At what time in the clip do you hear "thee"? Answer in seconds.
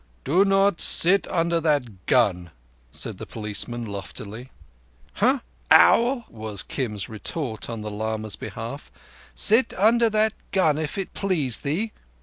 11.59-11.91